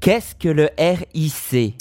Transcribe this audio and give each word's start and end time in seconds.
Qu'est-ce 0.00 0.34
que 0.34 0.48
le 0.48 0.70
RIC 0.78 1.74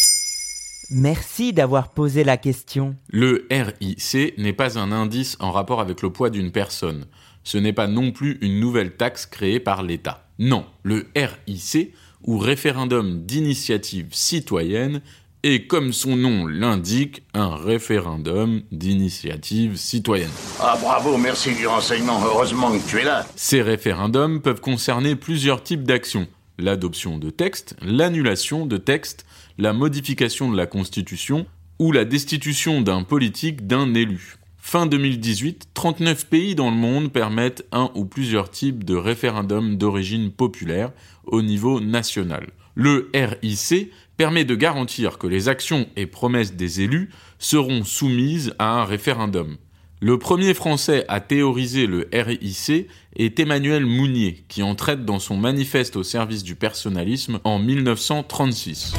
Merci 0.91 1.53
d'avoir 1.53 1.91
posé 1.91 2.25
la 2.25 2.35
question. 2.35 2.97
Le 3.07 3.47
RIC 3.49 4.37
n'est 4.37 4.51
pas 4.51 4.77
un 4.77 4.91
indice 4.91 5.37
en 5.39 5.51
rapport 5.51 5.79
avec 5.79 6.01
le 6.01 6.09
poids 6.09 6.29
d'une 6.29 6.51
personne. 6.51 7.05
Ce 7.45 7.57
n'est 7.57 7.71
pas 7.71 7.87
non 7.87 8.11
plus 8.11 8.37
une 8.41 8.59
nouvelle 8.59 8.97
taxe 8.97 9.25
créée 9.25 9.61
par 9.61 9.83
l'État. 9.83 10.27
Non, 10.37 10.65
le 10.83 11.07
RIC, 11.15 11.93
ou 12.23 12.39
référendum 12.39 13.23
d'initiative 13.25 14.07
citoyenne, 14.11 14.99
est, 15.43 15.67
comme 15.67 15.93
son 15.93 16.17
nom 16.17 16.45
l'indique, 16.45 17.23
un 17.33 17.55
référendum 17.55 18.63
d'initiative 18.73 19.77
citoyenne. 19.77 20.27
Ah 20.59 20.77
bravo, 20.81 21.15
merci 21.15 21.55
du 21.55 21.65
renseignement, 21.67 22.19
heureusement 22.25 22.77
que 22.77 22.85
tu 22.85 22.99
es 22.99 23.05
là. 23.05 23.25
Ces 23.37 23.61
référendums 23.61 24.41
peuvent 24.41 24.59
concerner 24.59 25.15
plusieurs 25.15 25.63
types 25.63 25.83
d'actions. 25.83 26.27
L'adoption 26.59 27.17
de 27.17 27.29
textes, 27.29 27.77
l'annulation 27.81 28.65
de 28.65 28.75
textes, 28.75 29.25
la 29.57 29.71
modification 29.71 30.51
de 30.51 30.57
la 30.57 30.65
Constitution 30.65 31.45
ou 31.79 31.93
la 31.93 32.03
destitution 32.03 32.81
d'un 32.81 33.03
politique 33.03 33.65
d'un 33.65 33.93
élu. 33.93 34.35
Fin 34.57 34.85
2018, 34.85 35.69
39 35.73 36.25
pays 36.27 36.55
dans 36.55 36.69
le 36.69 36.75
monde 36.75 37.13
permettent 37.13 37.65
un 37.71 37.91
ou 37.95 38.03
plusieurs 38.03 38.51
types 38.51 38.83
de 38.83 38.95
référendums 38.95 39.77
d'origine 39.77 40.31
populaire 40.31 40.91
au 41.23 41.41
niveau 41.41 41.79
national. 41.79 42.47
Le 42.75 43.09
RIC 43.13 43.91
permet 44.17 44.43
de 44.43 44.55
garantir 44.55 45.17
que 45.17 45.27
les 45.27 45.47
actions 45.47 45.87
et 45.95 46.07
promesses 46.07 46.55
des 46.55 46.81
élus 46.81 47.09
seront 47.37 47.85
soumises 47.85 48.53
à 48.59 48.81
un 48.81 48.83
référendum. 48.83 49.55
Le 50.01 50.17
premier 50.17 50.53
Français 50.53 51.03
à 51.09 51.19
théoriser 51.19 51.85
le 51.85 52.07
RIC 52.13 52.87
est 53.17 53.37
Emmanuel 53.37 53.85
Mounier, 53.85 54.45
qui 54.47 54.63
en 54.63 54.73
traite 54.73 55.03
dans 55.03 55.19
son 55.19 55.35
manifeste 55.35 55.97
au 55.97 56.03
service 56.03 56.43
du 56.43 56.55
personnalisme 56.55 57.41
en 57.43 57.59
1936. 57.59 58.93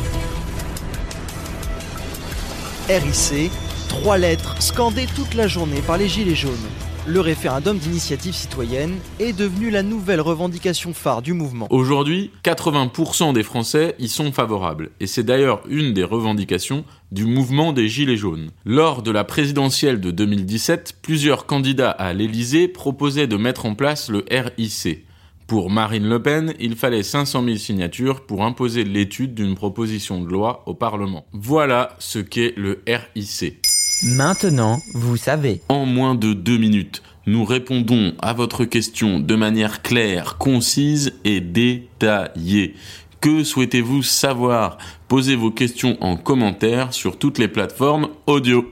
RIC, 2.91 3.51
trois 3.91 4.19
lettres 4.19 4.55
scandées 4.63 5.09
toute 5.17 5.35
la 5.35 5.49
journée 5.49 5.83
par 5.85 5.99
les 5.99 6.09
Gilets 6.09 6.37
jaunes. 6.37 6.53
Le 7.09 7.19
référendum 7.19 7.77
d'initiative 7.77 8.35
citoyenne 8.35 8.95
est 9.19 9.33
devenu 9.33 9.69
la 9.69 9.83
nouvelle 9.83 10.21
revendication 10.21 10.95
phare 10.95 11.23
du 11.23 11.33
mouvement. 11.33 11.67
Aujourd'hui, 11.71 12.31
80% 12.45 13.33
des 13.33 13.43
Français 13.43 13.97
y 13.99 14.09
sont 14.09 14.31
favorables, 14.31 14.91
et 15.01 15.09
c'est 15.09 15.25
d'ailleurs 15.25 15.61
une 15.69 15.93
des 15.93 16.05
revendications 16.05 16.85
du 17.11 17.25
mouvement 17.25 17.73
des 17.73 17.89
Gilets 17.89 18.17
jaunes. 18.17 18.51
Lors 18.65 19.03
de 19.03 19.11
la 19.11 19.25
présidentielle 19.25 20.01
de 20.01 20.13
2017, 20.13 20.99
plusieurs 21.03 21.47
candidats 21.47 21.91
à 21.91 22.13
l'Élysée 22.13 22.69
proposaient 22.69 23.27
de 23.27 23.37
mettre 23.37 23.67
en 23.67 23.75
place 23.75 24.09
le 24.09 24.25
RIC. 24.31 25.05
Pour 25.49 25.69
Marine 25.69 26.09
Le 26.09 26.23
Pen, 26.23 26.55
il 26.61 26.77
fallait 26.77 27.03
500 27.03 27.43
000 27.45 27.57
signatures 27.57 28.21
pour 28.21 28.45
imposer 28.45 28.85
l'étude 28.85 29.35
d'une 29.35 29.57
proposition 29.57 30.23
de 30.23 30.29
loi 30.29 30.63
au 30.67 30.75
Parlement. 30.75 31.27
Voilà 31.33 31.97
ce 31.99 32.21
qu'est 32.21 32.55
le 32.57 32.85
RIC. 32.87 33.70
Maintenant, 34.03 34.81
vous 34.95 35.19
savez. 35.19 35.61
En 35.69 35.85
moins 35.85 36.15
de 36.15 36.33
deux 36.33 36.57
minutes, 36.57 37.03
nous 37.27 37.45
répondons 37.45 38.15
à 38.21 38.33
votre 38.33 38.65
question 38.65 39.21
de 39.21 39.35
manière 39.35 39.83
claire, 39.83 40.39
concise 40.39 41.13
et 41.25 41.41
détaillée. 41.43 42.75
Que 43.21 43.45
souhaitez-vous 43.45 44.03
savoir? 44.03 44.79
Posez 45.07 45.37
vos 45.37 45.51
questions 45.51 45.99
en 46.01 46.17
commentaire 46.17 46.95
sur 46.95 47.19
toutes 47.19 47.37
les 47.37 47.49
plateformes 47.49 48.09
audio. 48.27 48.65